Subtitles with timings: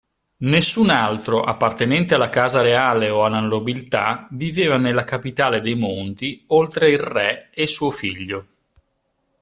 [0.37, 6.89] Nessun altro appartenente alla casa reale o alla nobiltà viveva nella capitale dei monti oltre
[6.89, 8.47] il re e suo figlio.